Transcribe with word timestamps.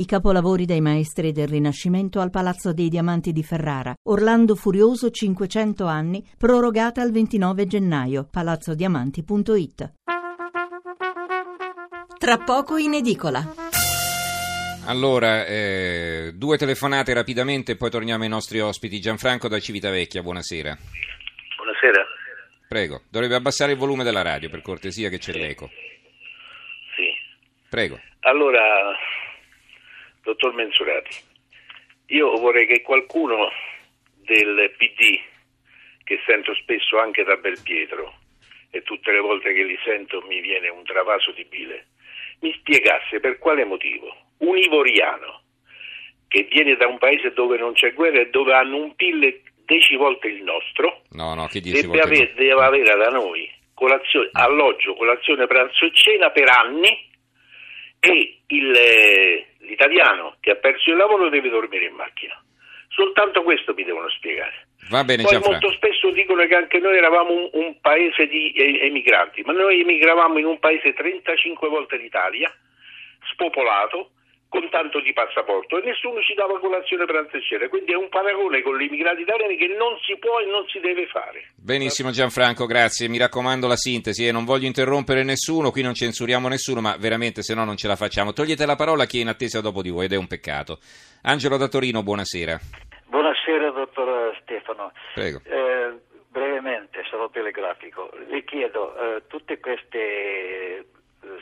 I 0.00 0.06
capolavori 0.06 0.64
dei 0.64 0.80
maestri 0.80 1.30
del 1.30 1.46
Rinascimento 1.46 2.20
al 2.20 2.30
Palazzo 2.30 2.72
dei 2.72 2.88
Diamanti 2.88 3.32
di 3.32 3.42
Ferrara. 3.42 3.94
Orlando 4.04 4.54
Furioso 4.54 5.10
500 5.10 5.84
anni, 5.84 6.24
prorogata 6.38 7.02
al 7.02 7.12
29 7.12 7.66
gennaio. 7.66 8.26
palazzodiamanti.it. 8.30 9.92
Tra 12.18 12.38
poco 12.38 12.78
in 12.78 12.94
edicola. 12.94 13.44
Allora, 14.86 15.44
eh, 15.44 16.32
due 16.34 16.56
telefonate 16.56 17.12
rapidamente 17.12 17.72
e 17.72 17.76
poi 17.76 17.90
torniamo 17.90 18.22
ai 18.22 18.30
nostri 18.30 18.58
ospiti. 18.58 19.00
Gianfranco 19.00 19.48
da 19.48 19.60
Civitavecchia, 19.60 20.22
buonasera. 20.22 20.78
Buonasera. 21.58 22.06
Prego, 22.66 23.02
dovrebbe 23.10 23.34
abbassare 23.34 23.72
il 23.72 23.78
volume 23.78 24.02
della 24.02 24.22
radio 24.22 24.48
per 24.48 24.62
cortesia 24.62 25.10
che 25.10 25.18
c'è 25.18 25.32
l'eco. 25.32 25.68
Sì. 26.96 27.12
Prego. 27.68 28.00
Allora, 28.20 28.94
dottor 30.22 30.54
Mensurati, 30.54 31.16
io 32.06 32.36
vorrei 32.38 32.66
che 32.66 32.82
qualcuno 32.82 33.50
del 34.14 34.72
PD, 34.76 35.18
che 36.04 36.20
sento 36.26 36.54
spesso 36.54 36.98
anche 36.98 37.24
da 37.24 37.36
Belpietro, 37.36 38.14
e 38.70 38.82
tutte 38.82 39.10
le 39.12 39.20
volte 39.20 39.52
che 39.52 39.64
li 39.64 39.78
sento 39.84 40.22
mi 40.22 40.40
viene 40.40 40.68
un 40.68 40.84
travaso 40.84 41.32
di 41.32 41.44
bile, 41.44 41.86
mi 42.40 42.52
spiegasse 42.54 43.20
per 43.20 43.38
quale 43.38 43.64
motivo 43.64 44.14
un 44.38 44.56
ivoriano 44.56 45.42
che 46.28 46.44
viene 46.44 46.76
da 46.76 46.86
un 46.86 46.98
paese 46.98 47.32
dove 47.32 47.58
non 47.58 47.72
c'è 47.72 47.92
guerra 47.92 48.20
e 48.20 48.30
dove 48.30 48.54
hanno 48.54 48.76
un 48.76 48.94
PIL 48.94 49.42
dieci 49.64 49.96
volte 49.96 50.28
il 50.28 50.42
nostro, 50.42 51.02
No, 51.10 51.34
no, 51.34 51.48
deve, 51.52 52.00
avere, 52.00 52.32
deve 52.34 52.62
avere 52.62 52.96
da 52.96 53.08
noi 53.08 53.48
colazione, 53.74 54.28
alloggio, 54.32 54.94
colazione, 54.94 55.46
pranzo 55.46 55.86
e 55.86 55.90
cena 55.94 56.30
per 56.30 56.48
anni 56.48 57.09
e 58.00 58.40
il, 58.46 58.74
eh, 58.74 59.46
l'italiano 59.58 60.36
che 60.40 60.50
ha 60.50 60.56
perso 60.56 60.90
il 60.90 60.96
lavoro 60.96 61.28
deve 61.28 61.50
dormire 61.50 61.84
in 61.84 61.94
macchina. 61.94 62.42
Soltanto 62.88 63.42
questo 63.42 63.72
mi 63.74 63.84
devono 63.84 64.08
spiegare. 64.10 64.66
Va 64.88 65.04
bene, 65.04 65.22
Poi 65.22 65.32
Gianfranco. 65.32 65.60
molto 65.60 65.76
spesso 65.76 66.10
dicono 66.10 66.44
che 66.46 66.54
anche 66.56 66.78
noi 66.78 66.96
eravamo 66.96 67.32
un, 67.32 67.50
un 67.52 67.80
paese 67.80 68.26
di 68.26 68.50
eh, 68.52 68.86
emigranti, 68.86 69.42
ma 69.42 69.52
noi 69.52 69.80
emigravamo 69.80 70.38
in 70.38 70.46
un 70.46 70.58
paese 70.58 70.92
35 70.92 71.68
volte 71.68 71.96
l'Italia, 71.96 72.52
spopolato, 73.30 74.12
con 74.50 74.68
tanto 74.68 75.00
di 75.00 75.12
passaporto 75.12 75.78
e 75.78 75.84
nessuno 75.86 76.20
ci 76.22 76.34
dava 76.34 76.58
colazione 76.58 77.04
pranzo 77.06 77.36
e 77.36 77.40
cena. 77.40 77.68
Quindi 77.68 77.92
è 77.92 77.94
un 77.94 78.08
paragone 78.08 78.62
con 78.62 78.76
gli 78.76 78.82
immigrati 78.82 79.22
italiani 79.22 79.56
che 79.56 79.68
non 79.68 79.96
si 80.02 80.18
può 80.18 80.40
e 80.40 80.46
non 80.46 80.66
si 80.66 80.80
deve 80.80 81.06
fare. 81.06 81.52
Benissimo 81.54 82.10
Gianfranco, 82.10 82.66
grazie. 82.66 83.08
Mi 83.08 83.16
raccomando 83.16 83.68
la 83.68 83.76
sintesi 83.76 84.26
e 84.26 84.32
non 84.32 84.44
voglio 84.44 84.66
interrompere 84.66 85.22
nessuno, 85.22 85.70
qui 85.70 85.82
non 85.82 85.94
censuriamo 85.94 86.48
nessuno, 86.48 86.80
ma 86.80 86.96
veramente 86.98 87.42
se 87.42 87.54
no 87.54 87.64
non 87.64 87.76
ce 87.76 87.86
la 87.86 87.94
facciamo. 87.94 88.32
Togliete 88.32 88.66
la 88.66 88.74
parola 88.74 89.04
a 89.04 89.06
chi 89.06 89.18
è 89.18 89.22
in 89.22 89.28
attesa 89.28 89.60
dopo 89.60 89.82
di 89.82 89.90
voi 89.90 90.06
ed 90.06 90.12
è 90.12 90.16
un 90.16 90.26
peccato. 90.26 90.80
Angelo 91.22 91.56
da 91.56 91.68
Torino, 91.68 92.02
buonasera. 92.02 92.58
Buonasera 93.06 93.70
dottor 93.70 94.36
Stefano. 94.42 94.90
Prego. 95.14 95.40
Eh, 95.44 95.94
brevemente, 96.28 97.04
sarò 97.08 97.30
telegrafico. 97.30 98.10
Le 98.26 98.42
chiedo, 98.42 98.96
eh, 98.96 99.22
tutte 99.28 99.60
queste 99.60 99.98
eh, 99.98 100.84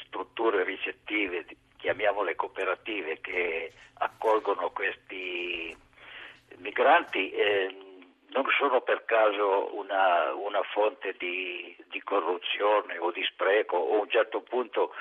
strutture 0.04 0.62
ricettive, 0.64 1.44
di- 1.46 1.56
chiamiamole 1.78 2.27
cooperative, 2.38 3.20
che 3.20 3.72
accolgono 3.98 4.70
questi 4.70 5.76
migranti, 6.58 7.30
eh, 7.32 7.76
non 8.28 8.44
sono 8.56 8.80
per 8.82 9.04
caso 9.04 9.76
una, 9.76 10.32
una 10.34 10.62
fonte 10.72 11.14
di, 11.18 11.76
di 11.88 12.00
corruzione 12.02 12.98
o 12.98 13.10
di 13.10 13.24
spreco 13.24 13.76
o 13.76 13.96
a 13.96 14.00
un 14.02 14.10
certo 14.10 14.40
punto 14.42 14.94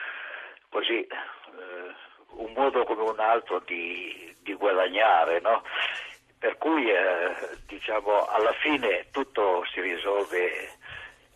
così 0.70 1.06
eh, 1.06 1.96
un 2.38 2.54
modo 2.54 2.84
come 2.84 3.04
un 3.04 3.20
altro 3.20 3.60
di, 3.66 4.36
di 4.42 4.54
guadagnare, 4.54 5.40
no? 5.40 5.64
Per 6.40 6.58
cui 6.58 6.90
eh, 6.90 7.34
diciamo 7.68 8.26
alla 8.28 8.54
fine 8.54 9.08
tutto 9.12 9.66
si 9.74 9.82
risolve 9.82 10.76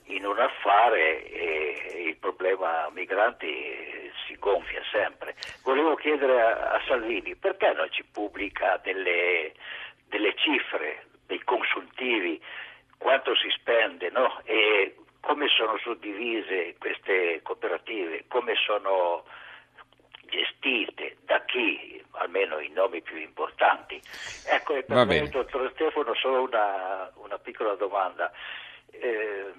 in 0.05 0.26
un 0.26 0.39
affare 0.39 1.23
e 1.30 2.03
il 2.08 2.17
problema 2.17 2.89
migranti 2.93 3.90
gonfia 4.41 4.81
sempre. 4.91 5.35
Volevo 5.63 5.95
chiedere 5.95 6.41
a, 6.41 6.73
a 6.73 6.81
Salvini 6.87 7.35
perché 7.35 7.71
non 7.73 7.87
ci 7.91 8.03
pubblica 8.11 8.77
delle, 8.83 9.53
delle 10.09 10.33
cifre, 10.35 11.05
dei 11.27 11.41
consultivi, 11.43 12.41
quanto 12.97 13.35
si 13.35 13.49
spende 13.52 14.09
no? 14.09 14.41
e 14.43 14.95
come 15.21 15.47
sono 15.47 15.77
suddivise 15.77 16.75
queste 16.79 17.39
cooperative, 17.43 18.25
come 18.27 18.55
sono 18.55 19.23
gestite, 20.31 21.17
da 21.25 21.43
chi, 21.45 22.03
almeno 22.13 22.59
i 22.59 22.69
nomi 22.69 23.02
più 23.02 23.17
importanti. 23.17 24.02
Ecco, 24.47 24.75
e 24.75 24.83
per 24.83 24.95
Va 24.95 25.05
me, 25.05 25.19
bene. 25.19 25.29
dottor 25.29 25.69
Stefano, 25.73 26.15
solo 26.15 26.41
una, 26.43 27.11
una 27.15 27.37
piccola 27.37 27.75
domanda. 27.75 28.31
Eh, 28.91 29.53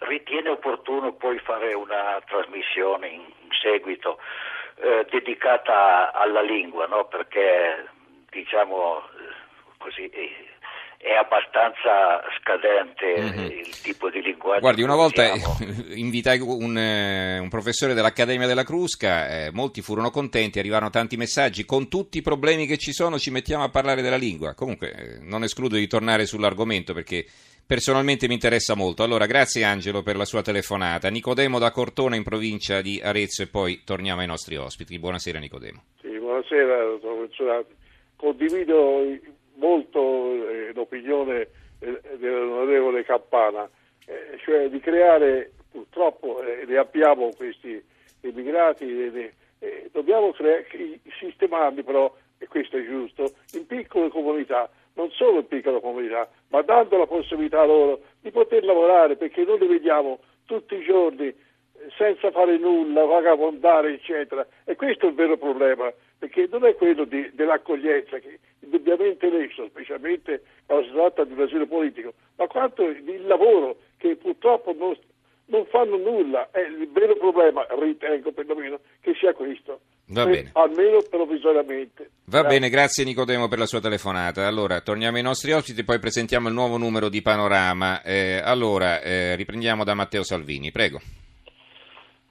ritiene 0.00 0.50
opportuno 0.50 1.12
poi 1.12 1.38
fare 1.38 1.74
una 1.74 2.20
trasmissione 2.26 3.08
in 3.08 3.22
seguito 3.60 4.18
eh, 4.76 5.06
dedicata 5.10 6.12
alla 6.12 6.42
lingua, 6.42 6.86
no? 6.86 7.04
perché 7.06 7.86
diciamo 8.30 8.98
eh, 8.98 9.34
così 9.78 10.08
eh, 10.08 10.50
è 10.96 11.14
abbastanza 11.14 12.22
scadente 12.38 13.16
Mhm. 13.16 13.44
il 13.46 13.80
tipo 13.80 14.10
di 14.10 14.20
linguaggio. 14.20 14.60
Guardi, 14.60 14.82
una 14.82 14.94
volta 14.94 15.24
invitai 15.96 16.38
un, 16.40 16.76
eh, 16.76 17.38
un 17.38 17.48
professore 17.48 17.94
dell'Accademia 17.94 18.46
della 18.46 18.64
Crusca, 18.64 19.28
eh, 19.28 19.50
molti 19.50 19.80
furono 19.80 20.10
contenti, 20.10 20.58
arrivarono 20.58 20.90
tanti 20.90 21.16
messaggi, 21.16 21.64
con 21.64 21.88
tutti 21.88 22.18
i 22.18 22.22
problemi 22.22 22.66
che 22.66 22.76
ci 22.76 22.92
sono 22.92 23.18
ci 23.18 23.30
mettiamo 23.30 23.64
a 23.64 23.70
parlare 23.70 24.02
della 24.02 24.16
lingua. 24.16 24.54
Comunque 24.54 24.92
eh, 24.92 25.18
non 25.20 25.42
escludo 25.42 25.76
di 25.76 25.86
tornare 25.86 26.26
sull'argomento 26.26 26.92
perché 26.92 27.24
personalmente 27.70 28.26
mi 28.26 28.34
interessa 28.34 28.74
molto. 28.74 29.04
Allora, 29.04 29.26
grazie 29.26 29.62
Angelo 29.62 30.02
per 30.02 30.16
la 30.16 30.24
sua 30.24 30.42
telefonata. 30.42 31.08
Nicodemo 31.08 31.60
da 31.60 31.70
Cortona 31.70 32.16
in 32.16 32.24
provincia 32.24 32.80
di 32.80 33.00
Arezzo 33.00 33.42
e 33.42 33.46
poi 33.46 33.82
torniamo 33.84 34.22
ai 34.22 34.26
nostri 34.26 34.56
ospiti. 34.56 34.98
Buonasera 34.98 35.38
Nicodemo. 35.38 35.80
Sì, 36.00 36.18
buonasera, 36.18 36.82
dottor 36.82 37.20
Mensurati. 37.20 37.72
Condivido 38.16 39.06
molto 39.54 40.48
eh, 40.48 40.72
l'opinione 40.74 41.46
eh, 41.78 42.00
dell'onorevole 42.18 43.04
Campana, 43.04 43.70
eh, 44.04 44.36
cioè 44.44 44.68
di 44.68 44.80
creare, 44.80 45.52
purtroppo 45.70 46.42
ne 46.66 46.76
abbiamo 46.76 47.30
questi 47.36 47.80
e 48.20 49.32
eh, 49.60 49.88
dobbiamo 49.92 50.32
crea- 50.32 50.64
sistemarli 51.20 51.84
però, 51.84 52.12
e 52.36 52.48
questo 52.48 52.78
è 52.78 52.84
giusto, 52.84 53.32
in 53.52 53.64
piccole 53.64 54.08
comunità, 54.08 54.68
non 55.00 55.10
solo 55.12 55.38
in 55.38 55.46
piccole 55.46 55.80
comunità, 55.80 56.28
ma 56.48 56.60
dando 56.60 56.98
la 56.98 57.06
possibilità 57.06 57.64
loro 57.64 58.02
di 58.20 58.30
poter 58.30 58.64
lavorare, 58.64 59.16
perché 59.16 59.44
noi 59.44 59.58
li 59.58 59.66
vediamo 59.66 60.18
tutti 60.44 60.74
i 60.74 60.84
giorni 60.84 61.34
senza 61.96 62.30
fare 62.30 62.58
nulla, 62.58 63.06
vagabondare, 63.06 63.94
eccetera. 63.94 64.46
E 64.64 64.76
questo 64.76 65.06
è 65.06 65.08
il 65.08 65.14
vero 65.14 65.38
problema, 65.38 65.90
perché 66.18 66.46
non 66.50 66.66
è 66.66 66.74
quello 66.74 67.04
di- 67.04 67.30
dell'accoglienza, 67.32 68.18
che 68.18 68.40
indubbiamente 68.60 69.30
leso, 69.30 69.66
specialmente 69.68 70.42
quando 70.66 70.86
si 70.86 70.92
tratta 70.92 71.24
di 71.24 71.32
un 71.32 71.40
asilo 71.40 71.66
politico, 71.66 72.12
ma 72.36 72.46
quanto 72.46 72.82
il 72.82 73.26
lavoro, 73.26 73.76
che 73.96 74.16
purtroppo 74.16 74.74
non, 74.76 74.94
non 75.46 75.64
fanno 75.66 75.96
nulla. 75.96 76.50
È 76.50 76.60
il 76.60 76.90
vero 76.92 77.14
problema, 77.16 77.66
ritengo 77.70 78.32
perlomeno, 78.32 78.80
che 79.00 79.14
sia 79.14 79.32
questo. 79.32 79.80
Va 80.12 80.22
Eh, 80.22 80.26
bene. 80.30 80.50
Almeno 80.54 80.98
provvisoriamente. 81.08 82.10
Va 82.24 82.40
Grazie. 82.40 82.48
bene, 82.48 82.68
grazie 82.68 83.04
Nicodemo 83.04 83.46
per 83.48 83.58
la 83.58 83.66
sua 83.66 83.80
telefonata. 83.80 84.46
Allora, 84.46 84.80
torniamo 84.80 85.16
ai 85.18 85.22
nostri 85.22 85.52
ospiti, 85.52 85.84
poi 85.84 85.98
presentiamo 86.00 86.48
il 86.48 86.54
nuovo 86.54 86.76
numero 86.78 87.08
di 87.08 87.22
Panorama. 87.22 88.02
Eh, 88.02 88.40
allora, 88.42 89.00
eh, 89.00 89.36
riprendiamo 89.36 89.84
da 89.84 89.94
Matteo 89.94 90.24
Salvini, 90.24 90.70
prego. 90.72 91.00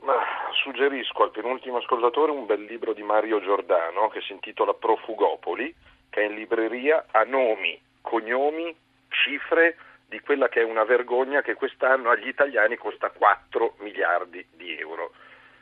Ma 0.02 0.16
suggerisco 0.62 1.24
al 1.24 1.32
penultimo 1.32 1.78
ascoltatore 1.78 2.32
un 2.32 2.46
bel 2.46 2.64
libro 2.64 2.94
di 2.94 3.02
Mario 3.04 3.42
Giordano 3.42 4.10
che 4.10 4.22
si 4.22 4.34
intitola 4.34 4.74
Profugopoli, 4.74 5.74
che 6.10 6.22
è 6.22 6.26
in 6.26 6.36
libreria 6.36 7.06
a 7.12 7.24
nomi, 7.24 7.80
cognomi, 8.02 8.76
cifre 9.10 9.78
di 10.08 10.20
quella 10.20 10.50
che 10.50 10.62
è 10.62 10.64
una 10.64 10.84
vergogna 10.84 11.42
che 11.42 11.54
quest'anno 11.54 12.10
agli 12.10 12.28
italiani 12.28 12.76
costa 12.78 13.10
4 13.10 13.76
miliardi 13.80 14.46
di 14.56 14.76
euro. 14.78 15.12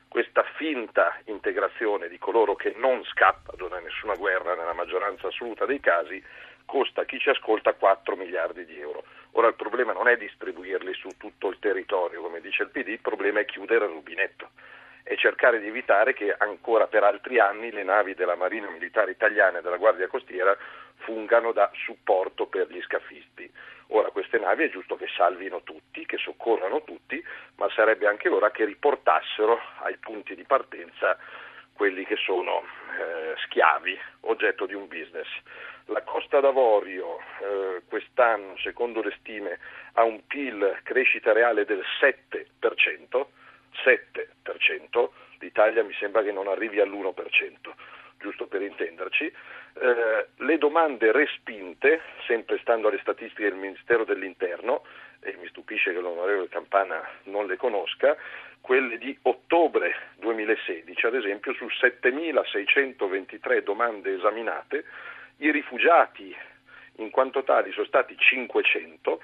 Questa 0.08 0.44
finta 0.56 1.16
integrazione 1.26 2.08
di 2.08 2.18
coloro 2.18 2.56
che 2.56 2.74
non 2.78 3.04
scappano 3.04 3.68
da 3.68 3.80
nessuna 3.80 4.16
guerra 4.16 4.56
nella 4.56 4.74
maggioranza 4.74 5.28
assoluta 5.28 5.66
dei 5.66 5.80
casi 5.80 6.24
costa 6.66 7.02
a 7.02 7.06
chi 7.06 7.20
ci 7.20 7.30
ascolta 7.30 7.74
4 7.74 8.16
miliardi 8.16 8.66
di 8.66 8.80
euro. 8.80 9.04
Ora 9.32 9.48
il 9.48 9.56
problema 9.56 9.94
non 9.94 10.08
è 10.08 10.18
distribuirli 10.18 10.94
su 10.94 11.10
tutto 11.18 11.50
il 11.50 11.60
territorio, 11.60 12.22
come 12.22 12.42
dice 12.42 12.64
il 12.64 12.70
PD, 12.70 12.88
il 12.90 13.00
problema 13.00 13.40
è 13.40 13.46
chiudere 13.46 13.86
il 13.86 13.92
rubinetto 13.92 14.50
e 15.04 15.16
cercare 15.16 15.60
di 15.60 15.68
evitare 15.68 16.14
che 16.14 16.36
ancora 16.38 16.88
per 16.88 17.04
altri 17.04 17.40
anni 17.40 17.72
le 17.72 17.84
navi 17.84 18.14
della 18.14 18.36
Marina 18.36 18.70
Militare 18.70 19.12
Italiana 19.12 19.60
e 19.60 19.62
della 19.62 19.78
Guardia 19.78 20.08
Costiera 20.08 20.56
fungano 20.98 21.54
da 21.54 21.70
supporto 21.74 22.48
per 22.48 22.68
gli 22.70 22.82
scafisti. 22.82 23.50
Ora 23.90 24.10
queste 24.10 24.38
navi 24.38 24.66
è 24.66 24.70
giusto 24.70 24.96
che 24.96 25.08
salvino 25.16 25.62
tutti, 25.64 26.06
che 26.06 26.18
soccorrano 26.18 26.84
tutti, 26.84 27.24
ma 27.56 27.70
sarebbe 27.70 28.08
anche 28.08 28.28
ora 28.30 28.52
che 28.52 28.66
riportassero 28.66 29.60
ai 29.84 29.98
punti 29.98 30.36
di 30.36 30.44
partenza 30.44 31.18
quelli 31.74 32.04
che 32.06 32.18
sono 32.18 32.64
eh, 33.00 33.36
schiavi, 33.46 33.98
oggetto 34.22 34.66
di 34.66 34.74
un 34.74 34.88
business. 34.88 35.28
La 35.86 36.02
Costa 36.02 36.40
d'Avorio 36.42 37.20
eh, 37.20 37.82
quest'anno, 37.88 38.58
secondo 38.58 39.02
le 39.02 39.16
stime, 39.20 39.60
ha 39.94 40.04
un 40.04 40.26
PIL 40.26 40.80
crescita 40.84 41.32
reale 41.32 41.64
del 41.64 41.84
7%, 42.02 43.26
7%, 43.86 45.10
l'Italia 45.40 45.84
mi 45.84 45.94
sembra 45.94 46.24
che 46.24 46.32
non 46.32 46.48
arrivi 46.48 46.82
all'1%, 46.82 47.14
giusto 48.20 48.48
per 48.48 48.64
intenderci. 48.64 49.32
Eh, 49.80 50.28
le 50.38 50.58
domande 50.58 51.12
respinte, 51.12 52.02
sempre 52.26 52.58
stando 52.60 52.88
alle 52.88 53.00
statistiche 53.00 53.50
del 53.50 53.60
Ministero 53.60 54.06
dell'Interno, 54.06 54.84
e 55.22 55.36
mi 55.40 55.48
stupisce 55.48 55.94
che 55.94 56.00
l'onorevole 56.00 56.50
Campana 56.50 57.02
non 57.24 57.48
le 57.48 57.58
conosca, 57.58 58.16
quelle 58.62 58.98
di 58.98 59.18
ottobre 59.24 59.96
2016, 60.18 61.06
ad 61.06 61.16
esempio 61.16 61.54
su 61.54 61.66
7.623 61.66 63.64
domande 63.64 64.16
esaminate, 64.16 64.86
i 65.38 65.52
rifugiati 65.52 66.36
in 66.96 67.10
quanto 67.10 67.44
tali 67.44 67.72
sono 67.72 67.86
stati 67.86 68.18
500, 68.18 69.22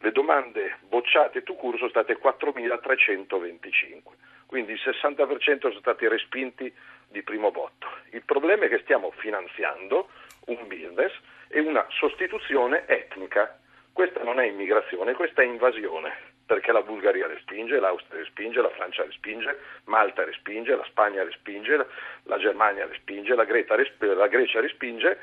le 0.00 0.12
domande 0.12 0.78
bocciate 0.88 1.42
tu 1.42 1.56
court 1.56 1.78
sono 1.78 1.88
state 1.88 2.18
4.325, 2.18 4.00
quindi 4.54 4.70
il 4.70 4.80
60% 4.84 5.58
sono 5.58 5.80
stati 5.80 6.06
respinti 6.06 6.72
di 7.08 7.22
primo 7.24 7.50
botto. 7.50 7.88
Il 8.10 8.22
problema 8.22 8.66
è 8.66 8.68
che 8.68 8.78
stiamo 8.84 9.10
finanziando 9.16 10.06
un 10.46 10.68
business 10.68 11.10
e 11.48 11.58
una 11.58 11.84
sostituzione 11.88 12.86
etnica. 12.86 13.58
Questa 13.92 14.22
non 14.22 14.38
è 14.38 14.46
immigrazione, 14.46 15.14
questa 15.14 15.42
è 15.42 15.44
invasione, 15.44 16.12
perché 16.46 16.70
la 16.70 16.82
Bulgaria 16.82 17.26
respinge, 17.26 17.80
l'Austria 17.80 18.20
respinge, 18.20 18.60
la 18.60 18.70
Francia 18.70 19.02
respinge, 19.02 19.58
Malta 19.86 20.22
respinge, 20.22 20.76
la 20.76 20.84
Spagna 20.84 21.24
respinge, 21.24 21.84
la 22.22 22.38
Germania 22.38 22.86
respinge, 22.86 23.34
la, 23.34 23.44
la 24.14 24.28
Grecia 24.28 24.60
respinge, 24.60 25.18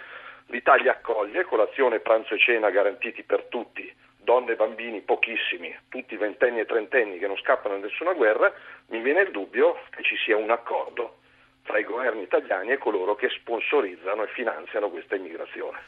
l'Italia 0.47 0.91
accoglie, 0.91 1.45
colazione, 1.45 2.01
pranzo 2.01 2.33
e 2.33 2.37
cena 2.37 2.69
garantiti 2.69 3.23
per 3.23 3.43
tutti, 3.43 3.89
donne 4.23 4.53
e 4.53 4.55
bambini 4.55 5.01
pochissimi, 5.01 5.75
tutti 5.89 6.15
ventenni 6.15 6.59
e 6.59 6.65
trentenni 6.65 7.17
che 7.17 7.27
non 7.27 7.37
scappano 7.37 7.79
da 7.79 7.87
nessuna 7.87 8.13
guerra, 8.13 8.51
mi 8.87 9.01
viene 9.01 9.21
il 9.21 9.31
dubbio 9.31 9.79
che 9.89 10.03
ci 10.03 10.15
sia 10.17 10.37
un 10.37 10.51
accordo 10.51 11.17
tra 11.63 11.77
i 11.79 11.83
governi 11.83 12.23
italiani 12.23 12.71
e 12.71 12.77
coloro 12.77 13.15
che 13.15 13.29
sponsorizzano 13.29 14.23
e 14.23 14.27
finanziano 14.27 14.89
questa 14.89 15.15
immigrazione. 15.15 15.79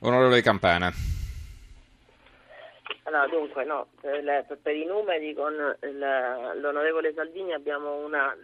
Onorevole 0.00 0.42
Campana. 0.42 1.17
Allora, 3.08 3.26
dunque, 3.26 3.64
no, 3.64 3.86
per, 4.02 4.58
per, 4.60 4.76
i 4.76 4.84
numeri 4.84 5.32
con 5.32 5.54
l'onorevole 5.54 7.14
Salvini 7.14 7.54
abbiamo 7.54 8.04
una 8.04 8.36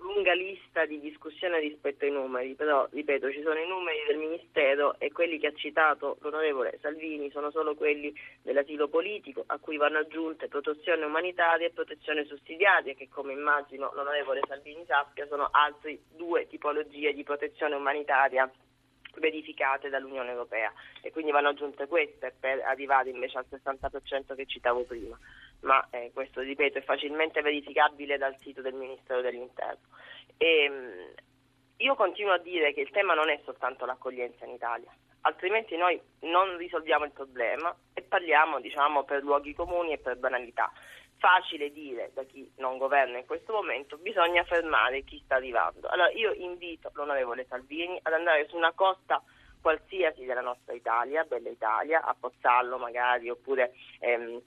lunga 0.00 0.32
lista 0.32 0.84
di 0.86 0.98
discussione 0.98 1.60
rispetto 1.60 2.04
ai 2.04 2.10
numeri, 2.10 2.56
però, 2.56 2.88
ripeto, 2.90 3.30
ci 3.30 3.40
sono 3.42 3.60
i 3.60 3.68
numeri 3.68 3.98
del 4.08 4.16
Ministero 4.16 4.98
e 4.98 5.12
quelli 5.12 5.38
che 5.38 5.46
ha 5.46 5.52
citato 5.54 6.16
l'onorevole 6.22 6.78
Salvini 6.80 7.30
sono 7.30 7.52
solo 7.52 7.76
quelli 7.76 8.12
dell'asilo 8.42 8.88
politico, 8.88 9.44
a 9.46 9.58
cui 9.58 9.76
vanno 9.76 9.98
aggiunte 9.98 10.48
protezione 10.48 11.04
umanitaria 11.04 11.68
e 11.68 11.70
protezione 11.70 12.24
sussidiaria, 12.24 12.94
che 12.94 13.08
come 13.08 13.34
immagino 13.34 13.92
l'onorevole 13.94 14.40
Salvini 14.48 14.84
sappia 14.84 15.28
sono 15.28 15.46
altre 15.52 15.96
due 16.16 16.48
tipologie 16.48 17.12
di 17.12 17.22
protezione 17.22 17.76
umanitaria 17.76 18.50
verificate 19.18 19.88
dall'Unione 19.88 20.30
Europea. 20.30 20.72
E 21.02 21.10
quindi 21.10 21.30
vanno 21.30 21.48
aggiunte 21.48 21.86
queste 21.86 22.34
per 22.38 22.60
arrivare 22.60 23.10
invece 23.10 23.38
al 23.38 23.46
60% 23.50 24.34
che 24.34 24.46
citavo 24.46 24.84
prima, 24.84 25.18
ma 25.60 25.86
eh, 25.90 26.10
questo 26.12 26.40
ripeto 26.40 26.78
è 26.78 26.82
facilmente 26.82 27.40
verificabile 27.40 28.18
dal 28.18 28.36
sito 28.40 28.60
del 28.60 28.74
Ministero 28.74 29.20
dell'Interno. 29.20 29.86
E, 30.36 30.64
ehm, 30.64 31.14
io 31.78 31.94
continuo 31.94 32.32
a 32.32 32.38
dire 32.38 32.72
che 32.72 32.80
il 32.80 32.90
tema 32.90 33.14
non 33.14 33.30
è 33.30 33.40
soltanto 33.44 33.86
l'accoglienza 33.86 34.44
in 34.44 34.52
Italia, 34.52 34.92
altrimenti 35.22 35.76
noi 35.76 36.00
non 36.20 36.56
risolviamo 36.56 37.04
il 37.04 37.12
problema 37.12 37.74
e 37.94 38.02
parliamo 38.02 38.60
diciamo, 38.60 39.04
per 39.04 39.22
luoghi 39.22 39.54
comuni 39.54 39.92
e 39.92 39.98
per 39.98 40.16
banalità 40.16 40.72
facile 41.18 41.70
dire 41.72 42.10
da 42.14 42.22
chi 42.24 42.50
non 42.56 42.78
governa 42.78 43.18
in 43.18 43.26
questo 43.26 43.52
momento, 43.52 43.98
bisogna 43.98 44.44
fermare 44.44 45.02
chi 45.04 45.20
sta 45.24 45.36
arrivando. 45.36 45.88
Allora 45.88 46.10
io 46.10 46.32
invito 46.32 46.90
l'onorevole 46.94 47.46
Salvini 47.48 47.98
ad 48.02 48.12
andare 48.12 48.46
su 48.48 48.56
una 48.56 48.72
costa 48.72 49.22
qualsiasi 49.60 50.24
della 50.24 50.40
nostra 50.40 50.72
Italia, 50.72 51.24
Bella 51.24 51.50
Italia, 51.50 52.02
a 52.02 52.16
Pozzallo 52.18 52.78
magari, 52.78 53.28
oppure 53.28 53.74
ehm, 54.00 54.40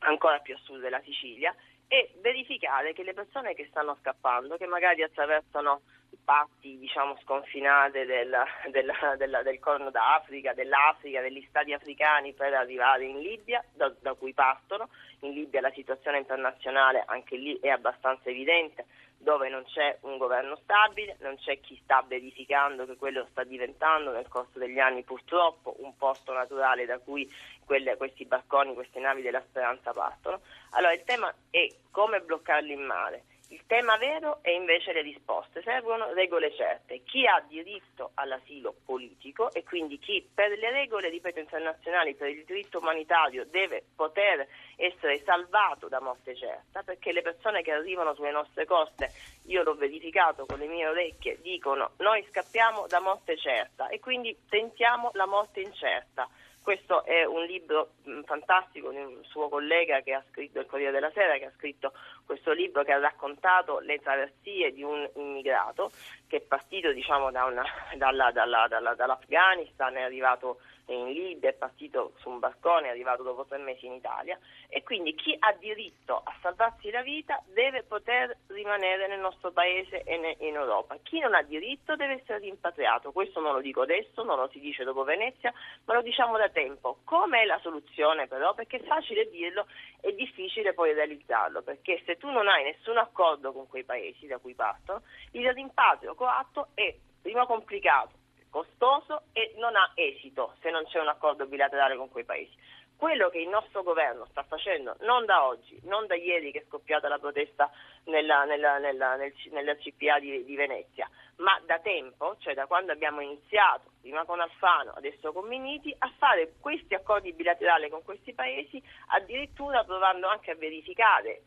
ancora 0.00 0.40
più 0.40 0.54
a 0.54 0.58
sud 0.58 0.80
della 0.80 1.00
Sicilia, 1.02 1.54
e 1.88 2.12
verificare 2.20 2.92
che 2.92 3.04
le 3.04 3.14
persone 3.14 3.54
che 3.54 3.66
stanno 3.70 3.96
scappando, 4.00 4.56
che 4.56 4.66
magari 4.66 5.02
attraversano 5.02 5.82
parti 6.26 6.76
diciamo, 6.76 7.16
sconfinate 7.22 8.04
del, 8.04 8.36
del, 8.72 8.92
del, 9.16 9.40
del, 9.44 9.58
Corno 9.60 9.90
d'Africa, 9.90 10.52
dell'Africa, 10.52 11.20
degli 11.20 11.46
stati 11.48 11.72
africani 11.72 12.34
per 12.34 12.52
arrivare 12.52 13.04
in 13.04 13.20
Libia, 13.20 13.64
da, 13.72 13.94
da 14.00 14.12
cui 14.14 14.34
partono. 14.34 14.88
In 15.20 15.30
Libia 15.32 15.60
la 15.60 15.70
situazione 15.70 16.18
internazionale 16.18 17.04
anche 17.06 17.36
lì 17.36 17.56
è 17.60 17.68
abbastanza 17.68 18.28
evidente, 18.28 18.86
dove 19.18 19.48
non 19.48 19.62
c'è 19.66 19.98
un 20.00 20.18
governo 20.18 20.56
stabile, 20.56 21.16
non 21.20 21.36
c'è 21.36 21.60
chi 21.60 21.80
sta 21.84 22.04
verificando 22.06 22.86
che 22.86 22.96
quello 22.96 23.24
sta 23.30 23.44
diventando 23.44 24.10
nel 24.10 24.26
corso 24.26 24.58
degli 24.58 24.80
anni 24.80 25.04
purtroppo 25.04 25.76
un 25.78 25.96
posto 25.96 26.32
naturale 26.32 26.86
da 26.86 26.98
cui 26.98 27.32
quelle, 27.64 27.96
questi 27.96 28.24
barconi, 28.24 28.74
queste 28.74 28.98
navi 28.98 29.22
della 29.22 29.42
speranza 29.42 29.92
partono. 29.92 30.40
Allora 30.70 30.92
il 30.92 31.04
tema 31.04 31.32
è 31.50 31.68
come 31.92 32.20
bloccarli 32.20 32.72
in 32.72 32.82
mare 32.82 33.22
il 33.48 33.62
tema 33.66 33.96
vero 33.96 34.38
è 34.42 34.50
invece 34.50 34.92
le 34.92 35.02
risposte, 35.02 35.62
servono 35.62 36.12
regole 36.14 36.52
certe. 36.54 37.02
Chi 37.04 37.26
ha 37.26 37.42
diritto 37.46 38.10
all'asilo 38.14 38.74
politico 38.84 39.52
e 39.52 39.62
quindi 39.62 39.98
chi 39.98 40.28
per 40.34 40.50
le 40.58 40.70
regole, 40.70 41.08
ripeto, 41.08 41.38
internazionali, 41.38 42.14
per 42.14 42.28
il 42.28 42.44
diritto 42.44 42.78
umanitario 42.78 43.44
deve 43.46 43.84
poter 43.94 44.48
essere 44.76 45.22
salvato 45.24 45.88
da 45.88 46.00
morte 46.00 46.34
certa, 46.34 46.82
perché 46.82 47.12
le 47.12 47.22
persone 47.22 47.62
che 47.62 47.70
arrivano 47.70 48.14
sulle 48.14 48.32
nostre 48.32 48.64
coste, 48.64 49.12
io 49.46 49.62
l'ho 49.62 49.74
verificato 49.74 50.44
con 50.44 50.58
le 50.58 50.66
mie 50.66 50.88
orecchie, 50.88 51.40
dicono 51.40 51.92
noi 51.98 52.26
scappiamo 52.28 52.86
da 52.88 53.00
morte 53.00 53.36
certa 53.36 53.88
e 53.88 54.00
quindi 54.00 54.36
tentiamo 54.48 55.10
la 55.14 55.26
morte 55.26 55.60
incerta. 55.60 56.28
Questo 56.66 57.04
è 57.04 57.24
un 57.24 57.44
libro 57.44 57.90
fantastico 58.24 58.90
di 58.90 58.96
un 58.96 59.22
suo 59.22 59.48
collega 59.48 60.00
che 60.00 60.14
ha 60.14 60.24
scritto 60.32 60.58
il 60.58 60.66
Corriere 60.66 60.90
della 60.90 61.12
Sera, 61.12 61.38
che 61.38 61.44
ha 61.44 61.52
scritto 61.56 61.92
questo 62.26 62.52
libro 62.52 62.82
che 62.82 62.92
ha 62.92 62.98
raccontato 62.98 63.78
le 63.78 63.98
traversie 64.00 64.72
di 64.72 64.82
un 64.82 65.08
immigrato 65.14 65.90
che 66.26 66.38
è 66.38 66.40
partito 66.40 66.92
diciamo, 66.92 67.30
da 67.30 67.44
una, 67.44 67.64
dalla, 67.96 68.30
dalla, 68.32 68.66
dalla, 68.68 68.94
dall'Afghanistan, 68.94 69.96
è 69.96 70.02
arrivato 70.02 70.58
in 70.88 71.12
Libia, 71.12 71.50
è 71.50 71.54
partito 71.54 72.12
su 72.18 72.28
un 72.28 72.38
barcone, 72.38 72.86
è 72.86 72.90
arrivato 72.90 73.22
dopo 73.22 73.44
tre 73.44 73.58
mesi 73.58 73.86
in 73.86 73.94
Italia 73.94 74.38
e 74.68 74.82
quindi 74.82 75.14
chi 75.14 75.34
ha 75.38 75.52
diritto 75.52 76.20
a 76.22 76.32
salvarsi 76.40 76.90
la 76.90 77.02
vita 77.02 77.42
deve 77.52 77.82
poter 77.82 78.36
rimanere 78.48 79.08
nel 79.08 79.18
nostro 79.18 79.50
paese 79.50 80.02
e 80.04 80.36
in 80.40 80.54
Europa. 80.54 80.96
Chi 81.02 81.18
non 81.18 81.34
ha 81.34 81.42
diritto 81.42 81.96
deve 81.96 82.20
essere 82.20 82.38
rimpatriato. 82.38 83.12
Questo 83.12 83.40
non 83.40 83.54
lo 83.54 83.60
dico 83.60 83.82
adesso, 83.82 84.22
non 84.22 84.38
lo 84.38 84.48
si 84.52 84.60
dice 84.60 84.84
dopo 84.84 85.02
Venezia, 85.02 85.52
ma 85.84 85.94
lo 85.94 86.02
diciamo 86.02 86.36
da 86.36 86.48
tempo. 86.50 86.98
Com'è 87.04 87.44
la 87.44 87.58
soluzione 87.62 88.26
però? 88.28 88.54
Perché 88.54 88.78
è 88.78 88.84
facile 88.84 89.28
dirlo, 89.28 89.66
è 90.00 90.12
difficile 90.12 90.72
poi 90.72 90.92
realizzarlo, 90.92 91.62
perché 91.62 92.00
se 92.04 92.15
tu 92.16 92.30
non 92.30 92.48
hai 92.48 92.64
nessun 92.64 92.98
accordo 92.98 93.52
con 93.52 93.66
quei 93.68 93.84
paesi 93.84 94.26
da 94.26 94.38
cui 94.38 94.54
partono, 94.54 95.02
il 95.32 95.52
rimpatrio 95.52 96.14
coatto 96.14 96.68
è 96.74 96.94
prima 97.20 97.46
complicato, 97.46 98.12
costoso 98.50 99.24
e 99.32 99.52
non 99.56 99.76
ha 99.76 99.90
esito 99.94 100.54
se 100.60 100.70
non 100.70 100.84
c'è 100.84 101.00
un 101.00 101.08
accordo 101.08 101.46
bilaterale 101.46 101.96
con 101.96 102.08
quei 102.08 102.24
paesi. 102.24 102.54
Quello 102.96 103.28
che 103.28 103.38
il 103.38 103.48
nostro 103.48 103.82
governo 103.82 104.24
sta 104.30 104.42
facendo 104.44 104.96
non 105.00 105.26
da 105.26 105.44
oggi, 105.44 105.78
non 105.84 106.06
da 106.06 106.14
ieri 106.14 106.50
che 106.50 106.60
è 106.60 106.64
scoppiata 106.66 107.08
la 107.08 107.18
protesta 107.18 107.70
nella, 108.04 108.44
nella, 108.44 108.78
nella, 108.78 109.16
nel, 109.16 109.34
nella 109.50 109.74
CPA 109.76 110.18
di, 110.18 110.44
di, 110.44 110.56
Venezia, 110.56 111.06
ma 111.36 111.60
da 111.66 111.78
tempo, 111.80 112.36
cioè 112.38 112.54
da 112.54 112.66
quando 112.66 112.92
abbiamo 112.92 113.20
iniziato, 113.20 113.90
prima 114.00 114.24
con 114.24 114.40
Alfano, 114.40 114.92
adesso 114.92 115.30
con 115.32 115.46
Miniti, 115.46 115.94
a 115.98 116.10
fare 116.16 116.54
questi 116.58 116.94
accordi 116.94 117.34
bilaterali 117.34 117.90
con 117.90 118.02
questi 118.02 118.32
paesi, 118.32 118.82
addirittura 119.08 119.84
provando 119.84 120.28
anche 120.28 120.52
a 120.52 120.56
verificare 120.56 121.42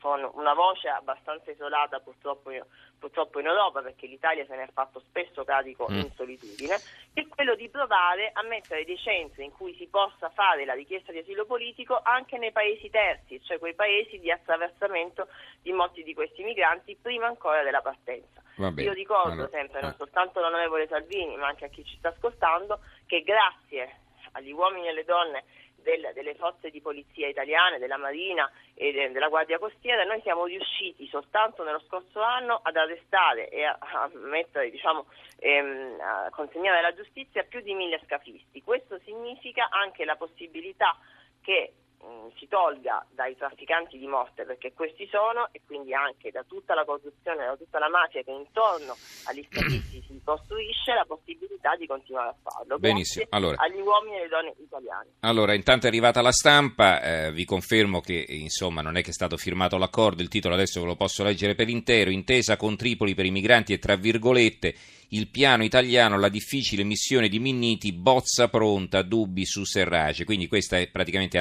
con 0.00 0.28
una 0.34 0.54
voce 0.54 0.88
abbastanza 0.88 1.50
isolata 1.50 2.00
purtroppo, 2.00 2.50
purtroppo, 2.98 3.38
in 3.38 3.46
Europa 3.46 3.82
perché 3.82 4.06
l'Italia 4.06 4.44
se 4.46 4.56
ne 4.56 4.64
è 4.64 4.68
fatto 4.72 5.00
spesso 5.00 5.44
carico 5.44 5.86
mm. 5.90 5.94
in 5.94 6.10
solitudine, 6.14 6.80
è 7.12 7.26
quello 7.28 7.54
di 7.54 7.68
provare 7.68 8.30
a 8.32 8.42
mettere 8.42 8.84
dei 8.84 8.96
centri 8.96 9.44
in 9.44 9.52
cui 9.52 9.74
si 9.76 9.86
possa 9.86 10.30
fare 10.30 10.64
la 10.64 10.72
richiesta 10.72 11.12
di 11.12 11.18
asilo 11.18 11.44
politico 11.44 12.00
anche 12.02 12.38
nei 12.38 12.52
paesi 12.52 12.88
terzi, 12.88 13.42
cioè 13.44 13.58
quei 13.58 13.74
paesi 13.74 14.18
di 14.18 14.30
attraversamento 14.30 15.28
di 15.60 15.72
molti 15.72 16.02
di 16.02 16.14
questi 16.14 16.42
migranti 16.42 16.96
prima 17.00 17.26
ancora 17.26 17.62
della 17.62 17.82
partenza. 17.82 18.40
Io 18.56 18.92
ricordo 18.92 19.32
allora, 19.32 19.48
sempre, 19.48 19.80
non 19.80 19.90
eh. 19.90 19.94
soltanto 19.96 20.40
l'onorevole 20.40 20.86
Salvini 20.86 21.36
ma 21.36 21.46
anche 21.46 21.66
a 21.66 21.68
chi 21.68 21.84
ci 21.84 21.96
sta 21.96 22.08
ascoltando, 22.08 22.80
che 23.06 23.22
grazie 23.22 24.00
agli 24.32 24.52
uomini 24.52 24.86
e 24.86 24.90
alle 24.90 25.04
donne 25.04 25.44
del, 25.82 26.10
delle 26.14 26.34
forze 26.34 26.70
di 26.70 26.80
polizia 26.80 27.28
italiane, 27.28 27.78
della 27.78 27.96
Marina 27.96 28.50
e 28.74 28.92
de, 28.92 29.12
della 29.12 29.28
Guardia 29.28 29.58
Costiera, 29.58 30.04
noi 30.04 30.20
siamo 30.22 30.44
riusciti 30.44 31.06
soltanto 31.08 31.64
nello 31.64 31.82
scorso 31.86 32.20
anno 32.20 32.60
ad 32.62 32.76
arrestare 32.76 33.48
e 33.48 33.64
a, 33.64 33.76
a 33.78 34.10
mettere, 34.14 34.70
diciamo, 34.70 35.06
ehm, 35.38 35.98
a 36.00 36.30
consegnare 36.30 36.78
alla 36.78 36.94
giustizia 36.94 37.44
più 37.44 37.60
di 37.60 37.74
mille 37.74 38.00
scafisti. 38.04 38.62
Questo 38.62 38.98
significa 39.04 39.68
anche 39.70 40.04
la 40.04 40.16
possibilità 40.16 40.96
che 41.42 41.72
Mm, 42.02 42.28
si 42.38 42.48
tolga 42.48 43.04
dai 43.10 43.36
trafficanti 43.36 43.98
di 43.98 44.06
morte 44.06 44.44
perché 44.44 44.72
questi 44.72 45.06
sono 45.10 45.48
e 45.52 45.60
quindi 45.66 45.92
anche 45.92 46.30
da 46.30 46.42
tutta 46.48 46.74
la 46.74 46.86
corruzione, 46.86 47.44
da 47.44 47.56
tutta 47.56 47.78
la 47.78 47.90
mafia 47.90 48.22
che 48.22 48.30
intorno 48.30 48.96
agli 49.24 49.46
scafisti 49.50 50.00
si 50.08 50.18
costruisce 50.24 50.94
la 50.94 51.04
possibilità 51.06 51.76
di 51.76 51.86
continuare 51.86 52.30
a 52.30 52.34
farlo. 52.42 52.78
Benissimo. 52.78 53.26
Allora, 53.28 53.56
agli 53.58 53.80
uomini 53.80 54.16
e 54.16 54.20
alle 54.20 54.28
donne 54.28 54.54
italiani. 54.58 55.10
Allora, 55.20 55.52
intanto 55.52 55.84
è 55.84 55.88
arrivata 55.90 56.22
la 56.22 56.32
stampa, 56.32 57.02
eh, 57.02 57.32
vi 57.32 57.44
confermo 57.44 58.00
che 58.00 58.24
insomma 58.28 58.80
non 58.80 58.96
è 58.96 59.02
che 59.02 59.10
è 59.10 59.12
stato 59.12 59.36
firmato 59.36 59.76
l'accordo, 59.76 60.22
il 60.22 60.28
titolo 60.28 60.54
adesso 60.54 60.80
ve 60.80 60.86
lo 60.86 60.96
posso 60.96 61.22
leggere 61.22 61.54
per 61.54 61.68
intero, 61.68 62.08
intesa 62.08 62.56
con 62.56 62.78
Tripoli 62.78 63.14
per 63.14 63.26
i 63.26 63.30
migranti 63.30 63.74
e 63.74 63.78
tra 63.78 63.96
virgolette 63.96 64.74
il 65.12 65.28
piano 65.28 65.64
italiano, 65.64 66.18
la 66.18 66.28
difficile 66.28 66.84
missione 66.84 67.28
di 67.28 67.40
Minniti, 67.40 67.92
bozza 67.92 68.48
pronta, 68.48 69.02
dubbi 69.02 69.44
su 69.44 69.64
Serrace. 69.64 70.24
Quindi 70.24 70.46
questa 70.46 70.78
è 70.78 70.88
praticamente 70.88 71.38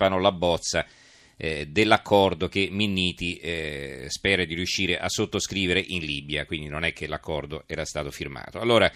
anticipano 0.00 0.18
la 0.18 0.32
bozza 0.32 0.86
eh, 1.36 1.66
dell'accordo 1.66 2.48
che 2.48 2.68
Minniti 2.70 3.36
eh, 3.36 4.06
spera 4.08 4.44
di 4.44 4.54
riuscire 4.54 4.98
a 4.98 5.08
sottoscrivere 5.08 5.80
in 5.80 6.02
Libia, 6.02 6.46
quindi 6.46 6.68
non 6.68 6.84
è 6.84 6.92
che 6.92 7.06
l'accordo 7.06 7.64
era 7.66 7.84
stato 7.84 8.10
firmato. 8.10 8.60
Allora, 8.60 8.90